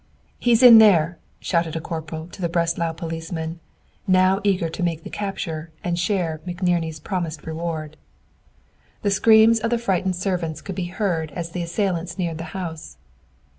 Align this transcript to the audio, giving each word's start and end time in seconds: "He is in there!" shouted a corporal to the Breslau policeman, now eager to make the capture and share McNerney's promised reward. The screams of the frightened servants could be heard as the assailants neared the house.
"He 0.39 0.51
is 0.53 0.63
in 0.63 0.79
there!" 0.79 1.19
shouted 1.39 1.75
a 1.75 1.79
corporal 1.79 2.25
to 2.29 2.41
the 2.41 2.49
Breslau 2.49 2.91
policeman, 2.91 3.59
now 4.07 4.41
eager 4.43 4.67
to 4.67 4.81
make 4.81 5.03
the 5.03 5.11
capture 5.11 5.69
and 5.83 5.99
share 5.99 6.41
McNerney's 6.47 6.99
promised 6.99 7.45
reward. 7.45 7.97
The 9.03 9.11
screams 9.11 9.59
of 9.59 9.69
the 9.69 9.77
frightened 9.77 10.15
servants 10.15 10.59
could 10.63 10.73
be 10.73 10.85
heard 10.85 11.29
as 11.33 11.51
the 11.51 11.61
assailants 11.61 12.17
neared 12.17 12.39
the 12.39 12.45
house. 12.57 12.97